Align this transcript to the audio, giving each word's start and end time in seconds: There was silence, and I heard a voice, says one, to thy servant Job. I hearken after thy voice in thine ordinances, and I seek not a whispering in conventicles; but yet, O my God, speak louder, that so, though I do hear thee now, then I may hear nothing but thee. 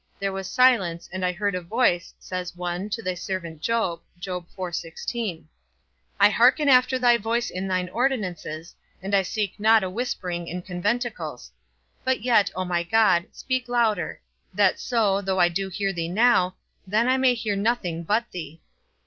There 0.19 0.31
was 0.31 0.49
silence, 0.49 1.07
and 1.13 1.23
I 1.23 1.31
heard 1.31 1.53
a 1.53 1.61
voice, 1.61 2.15
says 2.17 2.55
one, 2.55 2.89
to 2.89 3.03
thy 3.03 3.13
servant 3.13 3.61
Job. 3.61 3.99
I 6.19 6.27
hearken 6.31 6.67
after 6.69 6.97
thy 6.97 7.17
voice 7.17 7.51
in 7.51 7.67
thine 7.67 7.87
ordinances, 7.89 8.73
and 8.99 9.13
I 9.15 9.21
seek 9.21 9.59
not 9.59 9.83
a 9.83 9.91
whispering 9.91 10.47
in 10.47 10.63
conventicles; 10.63 11.51
but 12.03 12.21
yet, 12.23 12.49
O 12.55 12.65
my 12.65 12.81
God, 12.81 13.27
speak 13.31 13.67
louder, 13.69 14.19
that 14.55 14.79
so, 14.79 15.21
though 15.21 15.39
I 15.39 15.49
do 15.49 15.69
hear 15.69 15.93
thee 15.93 16.09
now, 16.09 16.55
then 16.87 17.07
I 17.07 17.17
may 17.17 17.35
hear 17.35 17.55
nothing 17.55 18.01
but 18.03 18.25
thee. 18.31 18.59